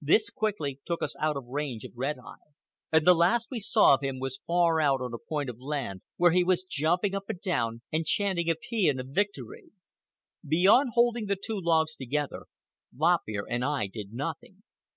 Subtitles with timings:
[0.00, 2.50] This quickly took us out of range of Red Eye,
[2.90, 6.02] and the last we saw of him was far out on a point of land,
[6.16, 9.70] where he was jumping up and down and chanting a paean of victory.
[10.44, 12.46] Beyond holding the two logs together,
[12.92, 14.64] Lop Ear and I did nothing.